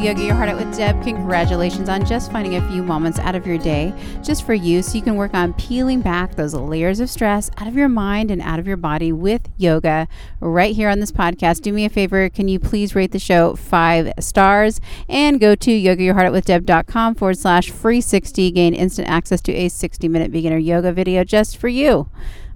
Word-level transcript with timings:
Yoga 0.00 0.22
Your 0.22 0.34
Heart 0.34 0.50
Out 0.50 0.56
with 0.58 0.76
Deb. 0.76 1.02
Congratulations 1.02 1.88
on 1.88 2.06
just 2.06 2.30
finding 2.30 2.54
a 2.54 2.68
few 2.70 2.84
moments 2.84 3.18
out 3.18 3.34
of 3.34 3.46
your 3.46 3.58
day 3.58 3.92
just 4.22 4.46
for 4.46 4.54
you 4.54 4.80
so 4.80 4.96
you 4.96 5.02
can 5.02 5.16
work 5.16 5.34
on 5.34 5.52
peeling 5.54 6.00
back 6.00 6.36
those 6.36 6.54
layers 6.54 7.00
of 7.00 7.10
stress 7.10 7.50
out 7.56 7.66
of 7.66 7.74
your 7.74 7.88
mind 7.88 8.30
and 8.30 8.40
out 8.42 8.60
of 8.60 8.66
your 8.66 8.76
body 8.76 9.10
with 9.10 9.48
yoga 9.56 10.06
right 10.40 10.76
here 10.76 10.88
on 10.88 11.00
this 11.00 11.10
podcast. 11.10 11.62
Do 11.62 11.72
me 11.72 11.84
a 11.84 11.88
favor. 11.88 12.28
Can 12.28 12.46
you 12.46 12.60
please 12.60 12.94
rate 12.94 13.10
the 13.10 13.18
show 13.18 13.56
five 13.56 14.12
stars 14.20 14.80
and 15.08 15.40
go 15.40 15.56
to 15.56 15.70
yogayourheartoutwithdeb.com 15.70 17.16
forward 17.16 17.38
slash 17.38 17.70
free 17.70 18.00
60. 18.00 18.52
Gain 18.52 18.74
instant 18.74 19.08
access 19.08 19.40
to 19.40 19.52
a 19.52 19.68
60 19.68 20.06
minute 20.06 20.30
beginner 20.30 20.58
yoga 20.58 20.92
video 20.92 21.24
just 21.24 21.56
for 21.56 21.68
you. 21.68 22.08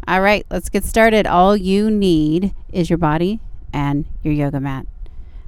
All 0.06 0.20
right, 0.20 0.46
let's 0.50 0.68
get 0.68 0.84
started. 0.84 1.26
All 1.26 1.56
you 1.56 1.90
need 1.90 2.54
is 2.72 2.88
your 2.88 2.98
body 2.98 3.40
and 3.72 4.06
your 4.22 4.32
yoga 4.32 4.60
mat. 4.60 4.86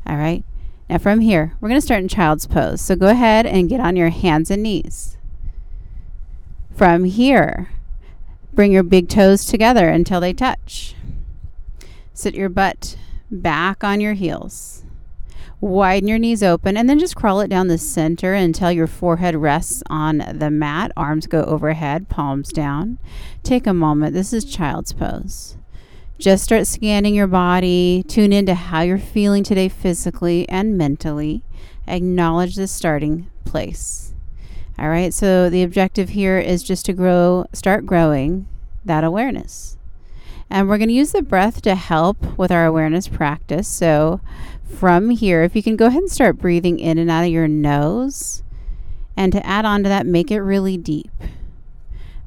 All 0.07 0.17
right. 0.17 0.45
Now, 0.89 0.99
from 0.99 1.21
here, 1.21 1.55
we're 1.61 1.69
going 1.69 1.81
to 1.81 1.85
start 1.85 2.03
in 2.03 2.09
child's 2.09 2.47
pose. 2.47 2.81
So 2.81 2.95
go 2.95 3.09
ahead 3.09 3.47
and 3.47 3.69
get 3.69 3.81
on 3.81 3.97
your 3.97 4.11
hands 4.11 4.51
and 4.51 4.63
knees. 4.63 5.17
From 6.75 7.05
here, 7.05 7.71
bring 8.53 8.73
your 8.73 8.83
big 8.83 9.09
toes 9.09 9.47
together 9.47 9.89
until 9.89 10.21
they 10.21 10.33
touch. 10.33 10.95
Sit 12.13 12.35
your 12.35 12.49
butt 12.49 12.97
back 13.31 13.83
on 13.83 14.01
your 14.01 14.15
heels. 14.15 14.85
Widen 15.61 16.09
your 16.09 16.19
knees 16.19 16.43
open 16.43 16.77
and 16.77 16.91
then 16.91 16.99
just 16.99 17.17
crawl 17.17 17.41
it 17.41 17.49
down 17.49 17.69
the 17.69 17.79
center 17.79 18.35
until 18.35 18.71
your 18.71 18.87
forehead 18.87 19.35
rests 19.35 19.83
on 19.89 20.19
the 20.35 20.51
mat. 20.51 20.93
Arms 20.97 21.27
go 21.27 21.43
overhead, 21.45 22.11
palms 22.11 22.53
down. 22.53 22.99
Take 23.43 23.67
a 23.67 23.73
moment. 23.73 24.13
This 24.13 24.35
is 24.35 24.45
child's 24.45 24.93
pose. 24.93 25.57
Just 26.19 26.45
start 26.45 26.67
scanning 26.69 27.15
your 27.15 27.27
body. 27.27 28.05
Tune 28.07 28.33
into 28.33 28.55
how 28.55 28.83
you're 28.83 28.99
feeling 28.99 29.43
today 29.43 29.69
physically 29.69 30.49
and 30.49 30.79
mentally. 30.79 31.43
Acknowledge 31.89 32.55
the 32.55 32.69
starting 32.69 33.29
place. 33.45 34.15
All 34.79 34.89
right, 34.89 35.13
so 35.13 35.51
the 35.51 35.63
objective 35.63 36.11
here 36.11 36.39
is 36.39 36.63
just 36.63 36.87
to 36.87 36.93
grow, 36.93 37.47
start 37.53 37.85
growing 37.85 38.47
that 38.85 39.03
awareness. 39.03 39.77
And 40.49 40.69
we're 40.69 40.79
going 40.79 40.89
to 40.89 40.95
use 40.95 41.13
the 41.13 41.23
breath 41.23 41.63
to 41.63 41.75
help 41.75 42.39
with 42.39 42.53
our 42.53 42.65
awareness 42.65 43.09
practice. 43.09 43.67
So, 43.67 44.21
from 44.65 45.11
here, 45.11 45.43
if 45.43 45.57
you 45.57 45.63
can 45.63 45.77
go 45.77 45.87
ahead 45.87 46.03
and 46.03 46.11
start 46.11 46.39
breathing 46.39 46.79
in 46.79 46.99
and 46.99 47.11
out 47.11 47.25
of 47.25 47.31
your 47.31 47.49
nose. 47.49 48.43
And 49.17 49.33
to 49.33 49.45
add 49.47 49.65
on 49.65 49.83
to 49.83 49.89
that, 49.89 50.07
make 50.07 50.31
it 50.31 50.41
really 50.41 50.77
deep. 50.77 51.11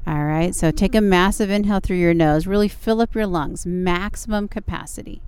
All 0.08 0.24
right, 0.24 0.54
so 0.54 0.70
take 0.70 0.94
a 0.94 1.02
massive 1.02 1.50
inhale 1.50 1.80
through 1.80 1.98
your 1.98 2.14
nose. 2.14 2.46
Really 2.46 2.66
fill 2.66 3.02
up 3.02 3.14
your 3.14 3.26
lungs, 3.26 3.66
maximum 3.66 4.48
capacity. 4.48 5.20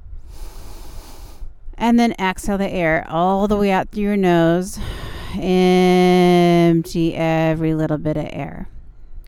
And 1.77 2.01
then 2.01 2.15
exhale 2.19 2.57
the 2.57 2.71
air 2.71 3.05
all 3.07 3.47
the 3.47 3.59
way 3.59 3.71
out 3.73 3.91
through 3.91 4.05
your 4.05 4.17
nose. 4.17 4.79
Empty 5.35 7.15
every 7.15 7.75
little 7.75 7.99
bit 7.99 8.17
of 8.17 8.27
air. 8.31 8.69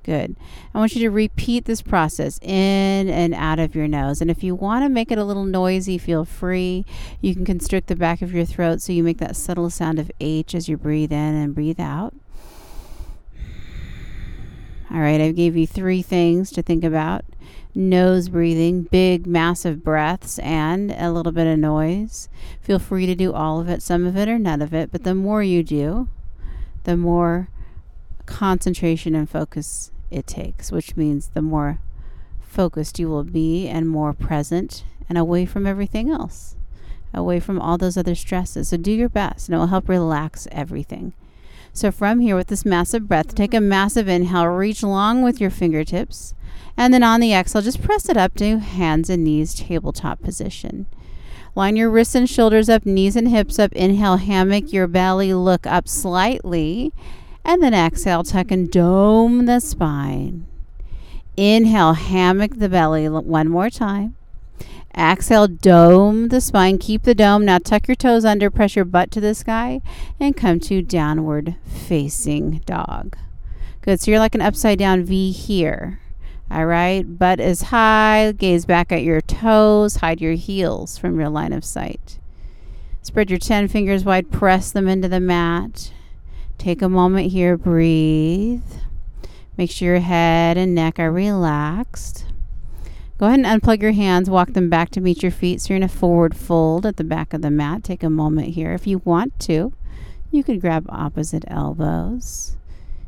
Good. 0.05 0.37
I 0.73 0.79
want 0.79 0.95
you 0.95 1.03
to 1.03 1.11
repeat 1.11 1.67
this 1.67 1.83
process 1.83 2.39
in 2.41 3.11
and 3.11 3.35
out 3.35 3.59
of 3.59 3.75
your 3.75 3.87
nose. 3.87 4.23
And 4.23 4.31
if 4.31 4.43
you 4.43 4.55
want 4.55 4.87
to 4.87 4.89
make 4.89 5.13
it 5.13 5.19
a 5.19 5.25
little 5.25 5.45
noisy, 5.45 5.99
feel 5.99 6.25
free. 6.25 6.87
You 7.21 7.35
can 7.35 7.45
constrict 7.45 7.89
the 7.89 7.95
back 7.95 8.23
of 8.23 8.33
your 8.33 8.47
throat 8.47 8.81
so 8.81 8.95
you 8.95 9.05
make 9.05 9.19
that 9.19 9.37
subtle 9.37 9.69
sound 9.69 9.99
of 9.99 10.11
H 10.19 10.55
as 10.55 10.67
you 10.67 10.79
breathe 10.79 11.13
in 11.13 11.35
and 11.35 11.55
breathe 11.55 11.79
out. 11.79 12.15
All 14.93 15.01
right, 15.01 15.23
I 15.23 15.33
gave 15.33 15.57
you 15.57 15.67
three 15.67 16.03
things 16.03 16.51
to 16.51 16.61
think 16.61 16.85
about 16.85 17.25
nose 17.75 18.29
breathing, 18.29 18.83
big, 18.83 19.27
massive 19.27 19.83
breaths, 19.83 20.39
and 20.41 20.93
a 20.93 21.11
little 21.11 21.33
bit 21.33 21.47
of 21.47 21.59
noise. 21.59 22.29
Feel 22.61 22.79
free 22.79 23.07
to 23.07 23.15
do 23.15 23.33
all 23.33 23.59
of 23.59 23.71
it, 23.71 23.81
some 23.81 24.05
of 24.05 24.19
it 24.19 24.29
or 24.29 24.39
none 24.39 24.61
of 24.61 24.75
it, 24.75 24.93
but 24.93 25.05
the 25.05 25.15
more 25.15 25.43
you 25.43 25.63
do, 25.63 26.09
the 26.85 26.97
more 26.97 27.49
concentration 28.27 29.15
and 29.15 29.31
focus 29.31 29.91
it 30.11 30.27
takes, 30.27 30.71
which 30.71 30.95
means 30.95 31.29
the 31.29 31.41
more 31.41 31.79
focused 32.41 32.99
you 32.99 33.09
will 33.09 33.25
be 33.25 33.67
and 33.67 33.89
more 33.89 34.13
present 34.13 34.85
and 35.09 35.17
away 35.17 35.47
from 35.47 35.67
everything 35.67 36.11
else, 36.11 36.57
away 37.15 37.41
from 37.41 37.59
all 37.59 37.79
those 37.79 37.97
other 37.97 38.15
stresses. 38.15 38.69
So 38.69 38.77
do 38.77 38.93
your 38.93 39.09
best, 39.09 39.49
and 39.49 39.55
it 39.55 39.59
will 39.59 39.69
help 39.69 39.89
relax 39.89 40.47
everything. 40.53 41.15
So, 41.75 41.91
from 41.91 42.21
here, 42.21 42.37
with 42.37 42.49
this 42.49 42.67
massive 42.67 43.09
breath, 43.09 43.35
take 43.35 43.55
a 43.55 43.61
massive 43.61 44.07
inhale, 44.07 44.47
reach 44.47 44.83
long 44.83 45.23
with 45.23 45.41
your 45.41 45.51
fingertips, 45.51 46.35
and 46.77 46.93
then 46.93 47.03
on 47.03 47.21
the 47.21 47.33
exhale, 47.33 47.63
just 47.63 47.83
press 47.83 48.09
it 48.09 48.17
up 48.17 48.35
to 48.37 48.59
hands 48.59 49.09
and 49.09 49.25
knees 49.25 49.55
tabletop 49.55 50.21
position. 50.21 50.87
Line 51.55 51.77
your 51.77 51.91
wrists 51.91 52.15
and 52.15 52.29
shoulders 52.29 52.69
up, 52.69 52.87
knees 52.87 53.17
and 53.17 53.29
hips 53.29 53.59
up. 53.59 53.73
Inhale, 53.73 54.17
hammock 54.17 54.73
your 54.73 54.87
belly, 54.87 55.35
look 55.35 55.67
up 55.67 55.87
slightly, 55.87 56.93
and 57.45 57.63
then 57.63 57.75
exhale, 57.75 58.23
tuck 58.23 58.51
and 58.51 58.71
dome 58.71 59.47
the 59.47 59.61
spine. 59.61 60.47
Inhale, 61.37 61.95
hammock 61.95 62.59
the 62.59 62.69
belly 62.69 63.09
one 63.09 63.49
more 63.49 63.71
time. 63.71 64.15
Exhale, 64.97 65.49
dome 65.49 66.29
the 66.29 66.41
spine. 66.41 66.79
Keep 66.79 67.05
the 67.05 67.15
dome. 67.15 67.45
Now 67.45 67.59
tuck 67.59 67.89
your 67.89 67.95
toes 67.95 68.25
under, 68.25 68.51
press 68.51 68.77
your 68.77 68.85
butt 68.85 69.11
to 69.13 69.21
the 69.21 69.35
sky, 69.35 69.81
and 70.21 70.37
come 70.37 70.61
to 70.61 70.83
downward 70.83 71.57
facing 71.65 72.59
dog. 72.67 73.17
Good. 73.81 74.01
So 74.01 74.11
you're 74.11 74.21
like 74.21 74.35
an 74.35 74.41
upside 74.41 74.79
down 74.79 75.05
V 75.05 75.33
here. 75.33 76.01
All 76.51 76.67
right. 76.67 77.03
Butt 77.19 77.41
is 77.41 77.63
high. 77.63 78.33
Gaze 78.37 78.67
back 78.67 78.93
at 78.93 79.03
your 79.03 79.21
toes. 79.23 79.97
Hide 79.97 80.21
your 80.21 80.35
heels 80.35 80.99
from 80.99 81.19
your 81.19 81.31
line 81.31 81.53
of 81.53 81.65
sight. 81.65 82.19
Spread 83.01 83.31
your 83.31 83.39
10 83.39 83.69
fingers 83.69 84.05
wide. 84.05 84.31
Press 84.31 84.71
them 84.71 84.87
into 84.87 85.09
the 85.09 85.19
mat. 85.19 85.93
Take 86.59 86.83
a 86.83 86.89
moment 86.89 87.33
here. 87.33 87.57
Breathe. 87.57 88.63
Make 89.57 89.71
sure 89.71 89.89
your 89.89 90.01
head 90.01 90.57
and 90.57 90.75
neck 90.75 91.01
are 91.01 91.11
relaxed. 91.11 92.27
Go 93.23 93.29
ahead 93.29 93.39
and 93.39 93.63
unplug 93.63 93.81
your 93.81 93.93
hands, 93.93 94.29
walk 94.29 94.53
them 94.53 94.69
back 94.69 94.91
to 94.91 95.01
meet 95.01 95.23
your 95.23 95.31
feet. 95.31 95.61
So 95.61 95.69
you're 95.69 95.77
in 95.77 95.85
a 95.85 95.89
forward 95.89 96.37
fold 96.37 96.85
at 96.85 96.97
the 96.97 97.05
back 97.05 97.33
of 97.33 97.41
the 97.41 97.53
mat. 97.53 97.85
Take 97.85 98.03
a 98.03 98.11
moment 98.11 98.49
here. 98.55 98.73
If 98.73 98.85
you 98.85 98.99
want 99.05 99.39
to, 99.43 99.73
you 100.33 100.43
could 100.43 100.61
grab 100.61 100.87
opposite 100.89 101.45
elbows. 101.47 102.57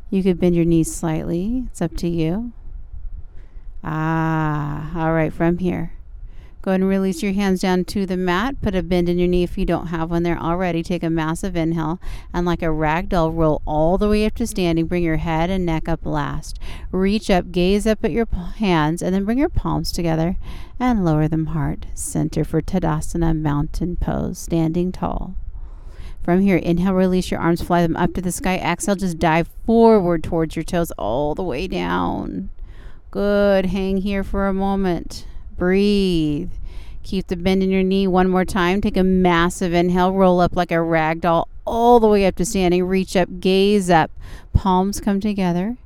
You 0.09 0.23
could 0.23 0.39
bend 0.39 0.55
your 0.55 0.63
knees 0.63 0.95
slightly. 0.95 1.65
It's 1.67 1.81
up 1.81 1.97
to 1.97 2.07
you. 2.07 2.53
Ah, 3.83 4.97
all 4.97 5.11
right, 5.11 5.33
from 5.33 5.57
here. 5.57 5.94
Go 6.65 6.71
ahead 6.71 6.81
and 6.81 6.89
release 6.89 7.21
your 7.21 7.33
hands 7.33 7.61
down 7.61 7.85
to 7.85 8.07
the 8.07 8.17
mat. 8.17 8.59
Put 8.59 8.73
a 8.73 8.81
bend 8.81 9.07
in 9.07 9.19
your 9.19 9.27
knee 9.27 9.43
if 9.43 9.55
you 9.55 9.67
don't 9.67 9.89
have 9.89 10.09
one 10.09 10.23
there 10.23 10.39
already. 10.39 10.81
Take 10.81 11.03
a 11.03 11.11
massive 11.11 11.55
inhale 11.55 12.01
and, 12.33 12.43
like 12.43 12.63
a 12.63 12.71
rag 12.71 13.07
doll, 13.09 13.31
roll 13.31 13.61
all 13.67 13.99
the 13.99 14.09
way 14.09 14.25
up 14.25 14.33
to 14.37 14.47
standing. 14.47 14.87
Bring 14.87 15.03
your 15.03 15.17
head 15.17 15.51
and 15.51 15.63
neck 15.63 15.87
up 15.87 16.07
last. 16.07 16.57
Reach 16.91 17.29
up, 17.29 17.51
gaze 17.51 17.85
up 17.85 18.03
at 18.03 18.11
your 18.11 18.25
hands, 18.55 19.03
and 19.03 19.13
then 19.13 19.25
bring 19.25 19.37
your 19.37 19.47
palms 19.47 19.91
together 19.91 20.37
and 20.79 21.05
lower 21.05 21.27
them 21.27 21.45
heart 21.45 21.85
center 21.93 22.43
for 22.43 22.63
Tadasana 22.63 23.39
Mountain 23.39 23.97
Pose, 23.97 24.39
standing 24.39 24.91
tall. 24.91 25.35
From 26.23 26.41
here, 26.41 26.57
inhale, 26.57 26.95
release 26.95 27.29
your 27.29 27.41
arms, 27.41 27.61
fly 27.61 27.83
them 27.83 27.95
up 27.95 28.15
to 28.15 28.21
the 28.21 28.31
sky. 28.31 28.57
Exhale, 28.57 28.95
just 28.95 29.19
dive 29.19 29.51
forward 29.67 30.23
towards 30.23 30.55
your 30.55 30.63
toes 30.63 30.89
all 30.97 31.35
the 31.35 31.43
way 31.43 31.67
down. 31.67 32.49
Good. 33.11 33.67
Hang 33.67 33.97
here 33.97 34.23
for 34.23 34.47
a 34.47 34.53
moment. 34.53 35.27
Breathe. 35.57 36.51
Keep 37.03 37.27
the 37.27 37.35
bend 37.35 37.61
in 37.61 37.69
your 37.69 37.83
knee 37.83 38.07
one 38.07 38.29
more 38.29 38.45
time. 38.45 38.81
Take 38.81 38.97
a 38.97 39.03
massive 39.03 39.73
inhale. 39.73 40.11
Roll 40.11 40.39
up 40.39 40.55
like 40.55 40.71
a 40.71 40.81
rag 40.81 41.21
doll 41.21 41.47
all 41.65 41.99
the 41.99 42.07
way 42.07 42.25
up 42.25 42.35
to 42.37 42.45
standing. 42.45 42.83
Reach 42.85 43.15
up, 43.15 43.39
gaze 43.39 43.89
up. 43.89 44.11
Palms 44.53 44.99
come 44.99 45.19
together. 45.19 45.77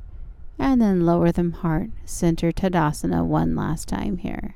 And 0.57 0.81
then 0.81 1.05
lower 1.05 1.31
them 1.31 1.53
heart. 1.53 1.89
Center 2.05 2.51
Tadasana 2.51 3.25
one 3.25 3.55
last 3.55 3.87
time 3.87 4.17
here. 4.17 4.55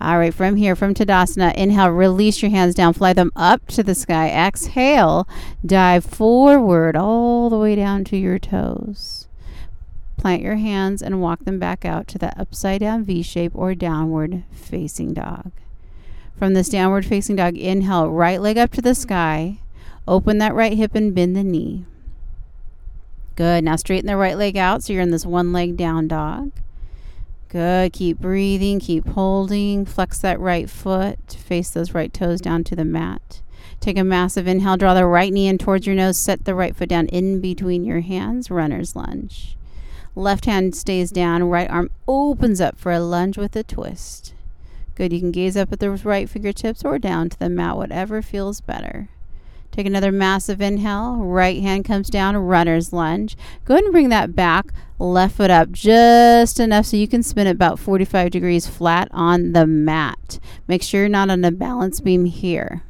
All 0.00 0.18
right, 0.18 0.34
from 0.34 0.56
here, 0.56 0.74
from 0.74 0.92
Tadasana, 0.92 1.54
inhale, 1.54 1.88
release 1.88 2.42
your 2.42 2.50
hands 2.50 2.74
down, 2.74 2.94
fly 2.94 3.12
them 3.12 3.30
up 3.36 3.66
to 3.68 3.82
the 3.84 3.94
sky. 3.94 4.28
Exhale, 4.28 5.28
dive 5.64 6.04
forward 6.04 6.96
all 6.96 7.48
the 7.48 7.58
way 7.58 7.76
down 7.76 8.02
to 8.04 8.16
your 8.16 8.40
toes. 8.40 9.28
Plant 10.24 10.40
your 10.40 10.56
hands 10.56 11.02
and 11.02 11.20
walk 11.20 11.44
them 11.44 11.58
back 11.58 11.84
out 11.84 12.08
to 12.08 12.16
the 12.16 12.32
upside 12.40 12.80
down 12.80 13.04
V 13.04 13.20
shape 13.20 13.52
or 13.54 13.74
downward 13.74 14.44
facing 14.50 15.12
dog. 15.12 15.52
From 16.38 16.54
this 16.54 16.70
downward 16.70 17.04
facing 17.04 17.36
dog, 17.36 17.58
inhale, 17.58 18.08
right 18.08 18.40
leg 18.40 18.56
up 18.56 18.72
to 18.72 18.80
the 18.80 18.94
sky. 18.94 19.58
Open 20.08 20.38
that 20.38 20.54
right 20.54 20.72
hip 20.72 20.94
and 20.94 21.14
bend 21.14 21.36
the 21.36 21.44
knee. 21.44 21.84
Good. 23.36 23.64
Now 23.64 23.76
straighten 23.76 24.06
the 24.06 24.16
right 24.16 24.38
leg 24.38 24.56
out 24.56 24.82
so 24.82 24.94
you're 24.94 25.02
in 25.02 25.10
this 25.10 25.26
one 25.26 25.52
leg 25.52 25.76
down 25.76 26.08
dog. 26.08 26.52
Good. 27.50 27.92
Keep 27.92 28.20
breathing, 28.20 28.80
keep 28.80 29.06
holding. 29.08 29.84
Flex 29.84 30.18
that 30.20 30.40
right 30.40 30.70
foot, 30.70 31.32
face 31.32 31.68
those 31.68 31.92
right 31.92 32.14
toes 32.14 32.40
down 32.40 32.64
to 32.64 32.74
the 32.74 32.86
mat. 32.86 33.42
Take 33.78 33.98
a 33.98 34.04
massive 34.04 34.48
inhale, 34.48 34.78
draw 34.78 34.94
the 34.94 35.04
right 35.04 35.30
knee 35.30 35.48
in 35.48 35.58
towards 35.58 35.86
your 35.86 35.96
nose, 35.96 36.16
set 36.16 36.46
the 36.46 36.54
right 36.54 36.74
foot 36.74 36.88
down 36.88 37.08
in 37.08 37.42
between 37.42 37.84
your 37.84 38.00
hands, 38.00 38.50
runner's 38.50 38.96
lunge. 38.96 39.58
Left 40.16 40.44
hand 40.44 40.76
stays 40.76 41.10
down, 41.10 41.44
right 41.44 41.68
arm 41.68 41.90
opens 42.06 42.60
up 42.60 42.78
for 42.78 42.92
a 42.92 43.00
lunge 43.00 43.36
with 43.36 43.56
a 43.56 43.64
twist. 43.64 44.34
Good. 44.94 45.12
You 45.12 45.18
can 45.18 45.32
gaze 45.32 45.56
up 45.56 45.72
at 45.72 45.80
the 45.80 45.90
right 45.90 46.28
fingertips 46.28 46.84
or 46.84 46.98
down 46.98 47.28
to 47.30 47.38
the 47.38 47.48
mat, 47.48 47.76
whatever 47.76 48.22
feels 48.22 48.60
better. 48.60 49.08
Take 49.72 49.86
another 49.86 50.12
massive 50.12 50.60
inhale. 50.60 51.16
Right 51.16 51.60
hand 51.60 51.84
comes 51.84 52.08
down, 52.08 52.36
runner's 52.36 52.92
lunge. 52.92 53.36
Go 53.64 53.74
ahead 53.74 53.82
and 53.82 53.92
bring 53.92 54.08
that 54.10 54.36
back. 54.36 54.72
Left 55.00 55.34
foot 55.34 55.50
up 55.50 55.72
just 55.72 56.60
enough 56.60 56.86
so 56.86 56.96
you 56.96 57.08
can 57.08 57.24
spin 57.24 57.48
it 57.48 57.56
about 57.56 57.80
45 57.80 58.30
degrees 58.30 58.68
flat 58.68 59.08
on 59.10 59.52
the 59.52 59.66
mat. 59.66 60.38
Make 60.68 60.84
sure 60.84 61.00
you're 61.00 61.08
not 61.08 61.28
on 61.28 61.44
a 61.44 61.50
balance 61.50 61.98
beam 61.98 62.26
here. 62.26 62.84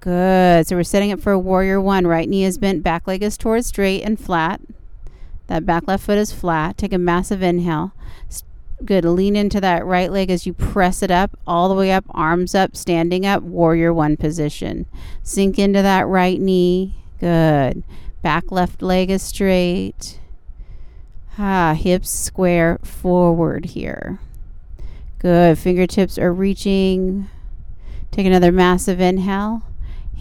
Good. 0.00 0.66
So 0.66 0.76
we're 0.76 0.82
setting 0.82 1.12
up 1.12 1.20
for 1.20 1.32
a 1.32 1.38
warrior 1.38 1.80
one. 1.80 2.06
Right 2.06 2.28
knee 2.28 2.44
is 2.44 2.58
bent, 2.58 2.82
back 2.82 3.06
leg 3.06 3.22
is 3.22 3.38
towards 3.38 3.68
straight 3.68 4.02
and 4.02 4.20
flat. 4.20 4.60
That 5.46 5.66
back 5.66 5.86
left 5.86 6.04
foot 6.04 6.18
is 6.18 6.32
flat. 6.32 6.78
Take 6.78 6.92
a 6.92 6.98
massive 6.98 7.42
inhale. 7.42 7.92
Good. 8.84 9.04
Lean 9.04 9.36
into 9.36 9.60
that 9.60 9.84
right 9.86 10.10
leg 10.10 10.30
as 10.30 10.46
you 10.46 10.52
press 10.52 11.02
it 11.02 11.10
up, 11.10 11.38
all 11.46 11.68
the 11.68 11.74
way 11.74 11.92
up, 11.92 12.04
arms 12.10 12.54
up, 12.54 12.76
standing 12.76 13.24
up, 13.24 13.42
warrior 13.42 13.92
one 13.92 14.16
position. 14.16 14.86
Sink 15.22 15.58
into 15.58 15.80
that 15.82 16.06
right 16.06 16.40
knee. 16.40 16.94
Good. 17.20 17.84
Back 18.22 18.50
left 18.50 18.82
leg 18.82 19.10
is 19.10 19.22
straight. 19.22 20.18
Ah, 21.38 21.74
hips 21.74 22.10
square 22.10 22.78
forward 22.82 23.66
here. 23.66 24.18
Good. 25.18 25.58
Fingertips 25.58 26.18
are 26.18 26.32
reaching. 26.32 27.28
Take 28.10 28.26
another 28.26 28.52
massive 28.52 29.00
inhale. 29.00 29.62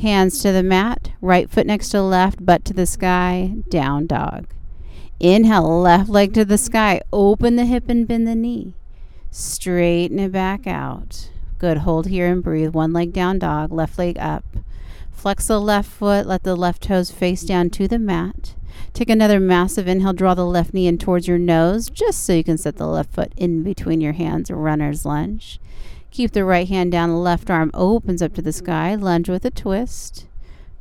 Hands 0.01 0.37
to 0.41 0.51
the 0.51 0.63
mat, 0.63 1.11
right 1.21 1.49
foot 1.49 1.67
next 1.67 1.89
to 1.89 2.01
left, 2.01 2.43
butt 2.43 2.65
to 2.65 2.73
the 2.73 2.85
sky, 2.85 3.53
down 3.69 4.07
dog. 4.07 4.47
Inhale, 5.23 5.79
left 5.79 6.09
leg 6.09 6.33
to 6.33 6.43
the 6.43 6.57
sky. 6.57 6.99
Open 7.13 7.55
the 7.55 7.63
hip 7.63 7.87
and 7.87 8.05
bend 8.05 8.27
the 8.27 8.35
knee. 8.35 8.73
Straighten 9.31 10.19
it 10.19 10.33
back 10.33 10.67
out. 10.67 11.29
Good. 11.59 11.77
Hold 11.77 12.07
here 12.07 12.29
and 12.29 12.43
breathe. 12.43 12.73
One 12.73 12.91
leg 12.91 13.13
down 13.13 13.39
dog, 13.39 13.71
left 13.71 13.97
leg 13.97 14.17
up. 14.19 14.43
Flex 15.13 15.47
the 15.47 15.61
left 15.61 15.89
foot. 15.89 16.27
Let 16.27 16.43
the 16.43 16.57
left 16.57 16.83
toes 16.83 17.09
face 17.09 17.43
down 17.43 17.69
to 17.69 17.87
the 17.87 17.99
mat. 17.99 18.55
Take 18.91 19.09
another 19.09 19.39
massive 19.39 19.87
inhale. 19.87 20.11
Draw 20.11 20.33
the 20.33 20.45
left 20.45 20.73
knee 20.73 20.87
in 20.87 20.97
towards 20.97 21.25
your 21.25 21.39
nose, 21.39 21.89
just 21.89 22.21
so 22.25 22.33
you 22.33 22.43
can 22.43 22.57
set 22.57 22.75
the 22.75 22.85
left 22.85 23.13
foot 23.13 23.31
in 23.37 23.63
between 23.63 24.01
your 24.01 24.11
hands. 24.11 24.51
Runner's 24.51 25.05
lunge. 25.05 25.57
Keep 26.11 26.31
the 26.31 26.43
right 26.43 26.67
hand 26.67 26.91
down. 26.91 27.07
The 27.07 27.15
left 27.15 27.49
arm 27.49 27.71
opens 27.73 28.21
up 28.21 28.33
to 28.33 28.41
the 28.41 28.51
sky. 28.51 28.93
Lunge 28.95 29.29
with 29.29 29.45
a 29.45 29.51
twist. 29.51 30.27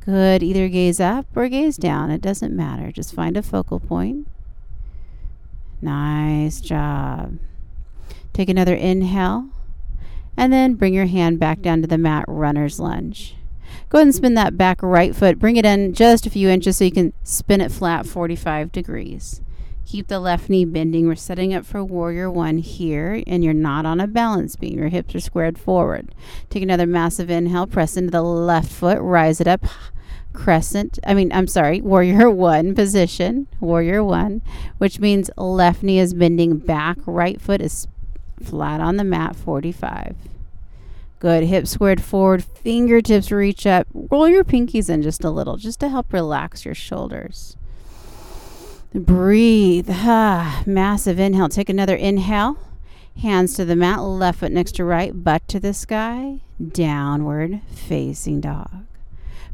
Good. 0.04 0.42
Either 0.42 0.68
gaze 0.68 0.98
up 0.98 1.26
or 1.36 1.48
gaze 1.48 1.76
down. 1.76 2.10
It 2.10 2.20
doesn't 2.20 2.56
matter. 2.56 2.90
Just 2.90 3.14
find 3.14 3.36
a 3.36 3.42
focal 3.42 3.78
point. 3.78 4.26
Nice 5.82 6.60
job. 6.60 7.38
Take 8.32 8.48
another 8.48 8.74
inhale. 8.74 9.48
And 10.36 10.52
then 10.52 10.74
bring 10.74 10.94
your 10.94 11.06
hand 11.06 11.38
back 11.38 11.60
down 11.60 11.82
to 11.82 11.88
the 11.88 11.98
mat, 11.98 12.24
runner's 12.26 12.80
lunge. 12.80 13.34
Go 13.88 13.98
ahead 13.98 14.06
and 14.06 14.14
spin 14.14 14.34
that 14.34 14.56
back 14.56 14.82
right 14.82 15.14
foot. 15.14 15.38
Bring 15.38 15.56
it 15.56 15.66
in 15.66 15.92
just 15.92 16.24
a 16.24 16.30
few 16.30 16.48
inches 16.48 16.78
so 16.78 16.84
you 16.84 16.92
can 16.92 17.12
spin 17.22 17.60
it 17.60 17.70
flat 17.70 18.06
45 18.06 18.72
degrees. 18.72 19.42
Keep 19.84 20.06
the 20.06 20.20
left 20.20 20.48
knee 20.48 20.64
bending. 20.64 21.06
We're 21.06 21.16
setting 21.16 21.52
up 21.52 21.66
for 21.66 21.84
warrior 21.84 22.30
one 22.30 22.58
here, 22.58 23.22
and 23.26 23.44
you're 23.44 23.52
not 23.52 23.84
on 23.84 24.00
a 24.00 24.06
balance 24.06 24.56
beam. 24.56 24.78
Your 24.78 24.88
hips 24.88 25.14
are 25.14 25.20
squared 25.20 25.58
forward. 25.58 26.14
Take 26.48 26.62
another 26.62 26.86
massive 26.86 27.30
inhale. 27.30 27.66
Press 27.66 27.96
into 27.96 28.10
the 28.10 28.22
left 28.22 28.70
foot. 28.72 28.98
Rise 29.00 29.40
it 29.40 29.48
up. 29.48 29.66
Crescent. 30.32 30.98
I 31.06 31.14
mean, 31.14 31.32
I'm 31.32 31.46
sorry, 31.46 31.80
warrior 31.80 32.30
one 32.52 32.74
position. 32.74 33.46
Warrior 33.60 34.02
one, 34.04 34.42
which 34.78 34.98
means 34.98 35.30
left 35.36 35.82
knee 35.82 35.98
is 35.98 36.14
bending 36.14 36.58
back. 36.58 36.98
Right 37.06 37.40
foot 37.40 37.60
is 37.60 37.86
flat 38.42 38.80
on 38.80 38.96
the 38.96 39.04
mat. 39.04 39.36
45. 39.36 40.16
Good. 41.18 41.44
Hips 41.44 41.70
squared 41.70 42.02
forward. 42.02 42.42
Fingertips 42.42 43.30
reach 43.30 43.66
up. 43.66 43.86
Roll 43.94 44.28
your 44.28 44.44
pinkies 44.44 44.90
in 44.90 45.02
just 45.02 45.22
a 45.22 45.30
little, 45.30 45.56
just 45.56 45.78
to 45.80 45.88
help 45.88 46.12
relax 46.12 46.64
your 46.64 46.74
shoulders. 46.74 47.56
Breathe. 48.92 49.88
Ah, 49.90 50.62
massive 50.66 51.20
inhale. 51.20 51.48
Take 51.48 51.68
another 51.68 51.94
inhale. 51.94 52.58
Hands 53.20 53.52
to 53.54 53.64
the 53.64 53.76
mat, 53.76 54.02
left 54.02 54.40
foot 54.40 54.52
next 54.52 54.72
to 54.76 54.84
right, 54.84 55.12
butt 55.22 55.46
to 55.48 55.60
the 55.60 55.74
sky, 55.74 56.40
downward 56.60 57.60
facing 57.68 58.40
dog. 58.40 58.86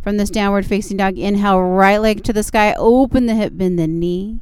From 0.08 0.16
this 0.16 0.30
downward 0.30 0.64
facing 0.64 0.96
dog, 0.96 1.18
inhale, 1.18 1.60
right 1.60 1.98
leg 1.98 2.24
to 2.24 2.32
the 2.32 2.42
sky, 2.42 2.72
open 2.78 3.26
the 3.26 3.34
hip, 3.34 3.52
bend 3.54 3.78
the 3.78 3.86
knee, 3.86 4.40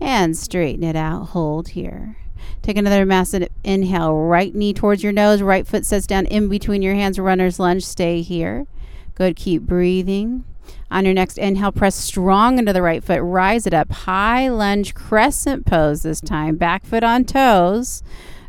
and 0.00 0.36
straighten 0.36 0.84
it 0.84 0.94
out. 0.94 1.30
Hold 1.30 1.70
here. 1.70 2.16
Take 2.62 2.76
another 2.76 3.04
massive 3.04 3.48
inhale, 3.64 4.14
right 4.14 4.54
knee 4.54 4.72
towards 4.72 5.02
your 5.02 5.10
nose, 5.10 5.42
right 5.42 5.66
foot 5.66 5.84
sets 5.84 6.06
down 6.06 6.26
in 6.26 6.48
between 6.48 6.80
your 6.80 6.94
hands, 6.94 7.18
runner's 7.18 7.58
lunge. 7.58 7.84
Stay 7.84 8.22
here. 8.22 8.68
Good. 9.16 9.34
Keep 9.34 9.62
breathing. 9.62 10.44
On 10.92 11.04
your 11.04 11.14
next 11.14 11.38
inhale, 11.38 11.72
press 11.72 11.96
strong 11.96 12.60
into 12.60 12.72
the 12.72 12.80
right 12.80 13.02
foot. 13.02 13.18
Rise 13.20 13.66
it 13.66 13.74
up. 13.74 13.90
High 13.90 14.48
lunge 14.48 14.94
crescent 14.94 15.66
pose 15.66 16.04
this 16.04 16.20
time. 16.20 16.54
Back 16.54 16.84
foot 16.84 17.02
on 17.02 17.24
toes. 17.24 18.04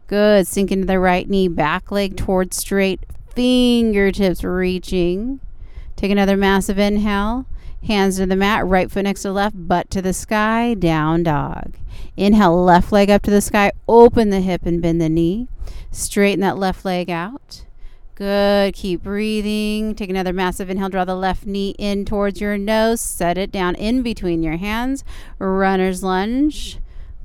Good. 0.05 0.45
Sink 0.45 0.71
into 0.71 0.85
the 0.85 0.99
right 0.99 1.27
knee. 1.27 1.47
Back 1.47 1.91
leg 1.91 2.17
towards 2.17 2.57
straight. 2.57 2.99
Fingertips 3.33 4.43
reaching. 4.43 5.39
Take 6.01 6.09
another 6.09 6.35
massive 6.35 6.79
inhale. 6.79 7.45
Hands 7.85 8.17
to 8.17 8.25
the 8.25 8.35
mat. 8.35 8.65
Right 8.65 8.89
foot 8.89 9.03
next 9.03 9.21
to 9.21 9.31
left. 9.31 9.67
Butt 9.67 9.91
to 9.91 10.01
the 10.01 10.13
sky. 10.13 10.73
Down 10.73 11.21
dog. 11.21 11.75
Inhale. 12.17 12.63
Left 12.63 12.91
leg 12.91 13.11
up 13.11 13.21
to 13.21 13.29
the 13.29 13.39
sky. 13.39 13.71
Open 13.87 14.31
the 14.31 14.39
hip 14.39 14.65
and 14.65 14.81
bend 14.81 14.99
the 14.99 15.09
knee. 15.09 15.47
Straighten 15.91 16.39
that 16.39 16.57
left 16.57 16.85
leg 16.85 17.11
out. 17.11 17.65
Good. 18.15 18.73
Keep 18.73 19.03
breathing. 19.03 19.93
Take 19.93 20.09
another 20.09 20.33
massive 20.33 20.71
inhale. 20.71 20.89
Draw 20.89 21.05
the 21.05 21.13
left 21.13 21.45
knee 21.45 21.75
in 21.77 22.03
towards 22.03 22.41
your 22.41 22.57
nose. 22.57 22.99
Set 22.99 23.37
it 23.37 23.51
down 23.51 23.75
in 23.75 24.01
between 24.01 24.41
your 24.41 24.57
hands. 24.57 25.03
Runner's 25.37 26.01
lunge. 26.01 26.79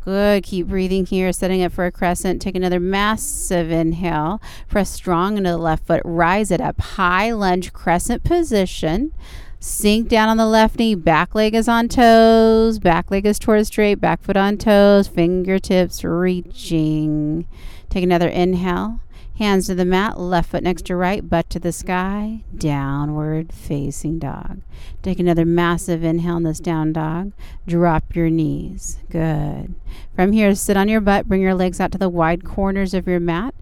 Good. 0.06 0.44
Keep 0.44 0.68
breathing 0.68 1.04
here. 1.04 1.32
Setting 1.32 1.64
up 1.64 1.72
for 1.72 1.84
a 1.84 1.90
crescent. 1.90 2.40
Take 2.40 2.54
another 2.54 2.78
massive 2.78 3.72
inhale. 3.72 4.40
Press 4.68 4.88
strong 4.88 5.36
into 5.36 5.50
the 5.50 5.56
left 5.56 5.84
foot. 5.84 6.00
Rise 6.04 6.52
it 6.52 6.60
up. 6.60 6.80
High 6.80 7.32
lunge 7.32 7.72
crescent 7.72 8.22
position. 8.22 9.10
Sink 9.58 10.08
down 10.08 10.28
on 10.28 10.36
the 10.36 10.46
left 10.46 10.78
knee. 10.78 10.94
Back 10.94 11.34
leg 11.34 11.56
is 11.56 11.66
on 11.66 11.88
toes. 11.88 12.78
Back 12.78 13.10
leg 13.10 13.26
is 13.26 13.40
towards 13.40 13.66
straight. 13.66 13.96
Back 13.96 14.22
foot 14.22 14.36
on 14.36 14.58
toes. 14.58 15.08
Fingertips 15.08 16.04
reaching. 16.04 17.48
Take 17.90 18.04
another 18.04 18.28
inhale. 18.28 19.00
Hands 19.38 19.66
to 19.66 19.74
the 19.74 19.84
mat, 19.84 20.18
left 20.18 20.50
foot 20.50 20.62
next 20.62 20.86
to 20.86 20.96
right, 20.96 21.28
butt 21.28 21.50
to 21.50 21.58
the 21.58 21.72
sky, 21.72 22.42
downward 22.56 23.52
facing 23.52 24.18
dog. 24.18 24.62
Take 25.02 25.18
another 25.18 25.44
massive 25.44 26.02
inhale 26.02 26.38
in 26.38 26.42
this 26.44 26.58
down 26.58 26.94
dog. 26.94 27.32
Drop 27.66 28.16
your 28.16 28.30
knees. 28.30 28.98
Good. 29.10 29.74
From 30.14 30.32
here, 30.32 30.54
sit 30.54 30.78
on 30.78 30.88
your 30.88 31.02
butt, 31.02 31.28
bring 31.28 31.42
your 31.42 31.54
legs 31.54 31.80
out 31.80 31.92
to 31.92 31.98
the 31.98 32.08
wide 32.08 32.44
corners 32.44 32.94
of 32.94 33.06
your 33.06 33.20
mat 33.20 33.54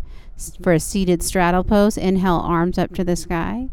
for 0.62 0.72
a 0.72 0.78
seated 0.78 1.24
straddle 1.24 1.64
pose. 1.64 1.96
Inhale, 1.96 2.34
arms 2.34 2.78
up 2.78 2.94
to 2.94 3.02
the 3.02 3.16
sky. 3.16 3.68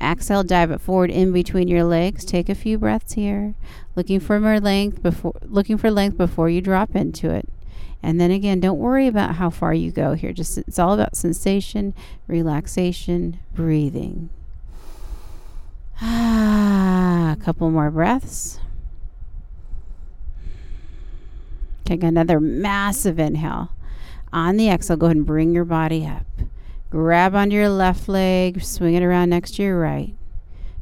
Exhale, 0.00 0.42
dive 0.42 0.72
it 0.72 0.80
forward 0.80 1.10
in 1.10 1.32
between 1.32 1.68
your 1.68 1.84
legs. 1.84 2.24
Take 2.24 2.48
a 2.48 2.54
few 2.56 2.78
breaths 2.78 3.12
here, 3.12 3.54
looking 3.94 4.18
for 4.18 4.40
more 4.40 4.58
length 4.58 5.02
before 5.02 5.34
looking 5.42 5.78
for 5.78 5.90
length 5.90 6.16
before 6.16 6.48
you 6.48 6.60
drop 6.60 6.96
into 6.96 7.30
it. 7.30 7.48
And 8.04 8.20
then 8.20 8.30
again, 8.30 8.60
don't 8.60 8.78
worry 8.78 9.06
about 9.06 9.36
how 9.36 9.48
far 9.48 9.72
you 9.72 9.90
go 9.90 10.12
here. 10.12 10.34
Just 10.34 10.58
it's 10.58 10.78
all 10.78 10.92
about 10.92 11.16
sensation, 11.16 11.94
relaxation, 12.26 13.38
breathing. 13.54 14.28
Ah, 16.02 17.32
a 17.32 17.42
couple 17.42 17.70
more 17.70 17.90
breaths. 17.90 18.60
Take 21.86 22.02
another 22.02 22.38
massive 22.40 23.18
inhale. 23.18 23.70
On 24.34 24.58
the 24.58 24.68
exhale, 24.68 24.98
go 24.98 25.06
ahead 25.06 25.16
and 25.16 25.26
bring 25.26 25.54
your 25.54 25.64
body 25.64 26.06
up. 26.06 26.26
Grab 26.90 27.34
onto 27.34 27.56
your 27.56 27.70
left 27.70 28.06
leg, 28.06 28.62
swing 28.62 28.94
it 28.94 29.02
around 29.02 29.30
next 29.30 29.56
to 29.56 29.62
your 29.62 29.80
right. 29.80 30.14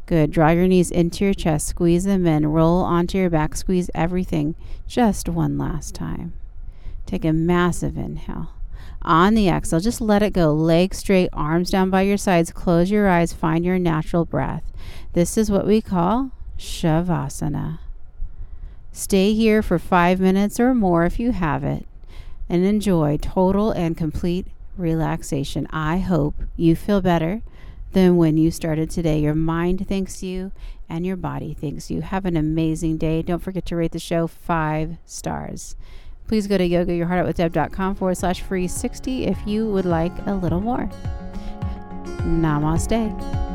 Good. 0.07 0.33
Draw 0.33 0.51
your 0.51 0.67
knees 0.67 0.91
into 0.91 1.25
your 1.25 1.35
chest, 1.35 1.69
squeeze 1.69 2.03
them 2.03 2.27
in, 2.27 2.49
roll 2.49 2.83
onto 2.83 3.17
your 3.17 3.31
back, 3.31 3.55
squeeze 3.55 3.91
everything 3.95 4.57
just 4.89 5.29
one 5.29 5.57
last 5.57 5.95
time. 5.95 6.33
Take 7.07 7.25
a 7.25 7.33
massive 7.33 7.97
inhale. 7.97 8.51
On 9.03 9.35
the 9.35 9.49
exhale, 9.49 9.81
just 9.81 10.01
let 10.01 10.23
it 10.23 10.33
go. 10.33 10.53
Legs 10.53 10.99
straight, 10.99 11.29
arms 11.33 11.71
down 11.71 11.91
by 11.91 12.03
your 12.03 12.17
sides. 12.17 12.53
Close 12.53 12.91
your 12.91 13.09
eyes. 13.09 13.33
Find 13.33 13.65
your 13.65 13.79
natural 13.79 14.25
breath. 14.25 14.63
This 15.13 15.37
is 15.37 15.51
what 15.51 15.67
we 15.67 15.81
call 15.81 16.31
Shavasana. 16.59 17.81
Stay 18.93 19.33
here 19.35 19.63
for 19.63 19.79
five 19.79 20.21
minutes 20.21 20.61
or 20.61 20.75
more 20.75 21.05
if 21.05 21.19
you 21.19 21.33
have 21.33 21.65
it 21.65 21.87
and 22.49 22.65
enjoy 22.65 23.17
total 23.17 23.71
and 23.71 23.97
complete 23.97 24.47
relaxation. 24.77 25.67
I 25.71 25.99
hope 25.99 26.35
you 26.57 26.77
feel 26.77 27.01
better 27.01 27.43
than 27.93 28.17
when 28.17 28.37
you 28.37 28.51
started 28.51 28.91
today. 28.91 29.19
Your 29.21 29.35
mind 29.35 29.89
thanks 29.89 30.23
you 30.23 30.53
and 30.89 31.07
your 31.07 31.17
body 31.17 31.57
thanks 31.59 31.91
you. 31.91 32.03
Have 32.03 32.27
an 32.27 32.37
amazing 32.37 32.99
day. 32.99 33.23
Don't 33.23 33.43
forget 33.43 33.65
to 33.67 33.77
rate 33.77 33.93
the 33.93 33.99
show 33.99 34.27
five 34.27 34.97
stars. 35.05 35.75
Please 36.27 36.47
go 36.47 36.57
to 36.57 36.69
yogayourheartoutwithdeb.com 36.69 37.95
forward 37.95 38.17
slash 38.17 38.41
free 38.41 38.67
60 38.67 39.27
if 39.27 39.39
you 39.47 39.71
would 39.71 39.85
like 39.85 40.13
a 40.27 40.35
little 40.35 40.61
more. 40.61 40.89
Namaste. 42.23 43.52